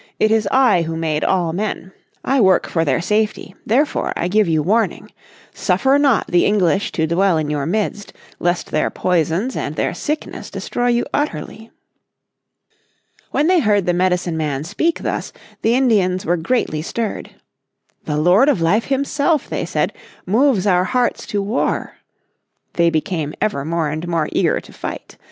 It 0.19 0.31
is 0.31 0.47
I 0.49 0.81
who 0.81 0.97
made 0.97 1.23
all 1.23 1.53
men. 1.53 1.91
I 2.25 2.41
work 2.41 2.65
for 2.67 2.83
their 2.83 3.01
safety, 3.01 3.53
therefore 3.67 4.13
I 4.15 4.29
give 4.29 4.47
you 4.47 4.63
warning. 4.63 5.11
Suffer 5.53 5.99
not 5.99 6.25
the 6.25 6.43
English 6.43 6.91
to 6.93 7.05
dwell 7.05 7.37
in 7.37 7.51
your 7.51 7.67
midst, 7.67 8.11
lest 8.39 8.71
their 8.71 8.89
poisons 8.89 9.55
and 9.55 9.75
their 9.75 9.93
sickness 9.93 10.49
destroy 10.49 10.87
you 10.87 11.05
utterly.'" 11.13 11.69
When 13.29 13.45
they 13.45 13.59
heard 13.59 13.85
the 13.85 13.93
Medicine 13.93 14.37
Man 14.37 14.63
speak 14.63 15.03
thus, 15.03 15.31
the 15.61 15.75
Indians 15.75 16.25
were 16.25 16.35
greatly 16.35 16.81
stirred. 16.81 17.35
"The 18.05 18.17
Lord 18.17 18.49
of 18.49 18.59
Life 18.59 18.85
himself," 18.85 19.47
they 19.49 19.65
said, 19.65 19.93
"moves 20.25 20.65
our 20.65 20.85
hearts 20.85 21.27
to 21.27 21.43
war." 21.43 21.97
They 22.73 22.89
became 22.89 23.35
ever 23.39 23.63
more 23.63 23.89
and 23.89 24.07
more 24.07 24.29
eager 24.31 24.59
to 24.61 24.73
fight. 24.73 25.15